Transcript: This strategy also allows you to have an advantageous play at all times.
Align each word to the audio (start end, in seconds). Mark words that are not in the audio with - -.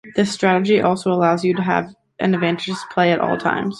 This 0.15 0.31
strategy 0.33 0.81
also 0.81 1.11
allows 1.11 1.43
you 1.45 1.53
to 1.53 1.61
have 1.61 1.93
an 2.17 2.33
advantageous 2.33 2.83
play 2.91 3.11
at 3.11 3.19
all 3.19 3.37
times. 3.37 3.69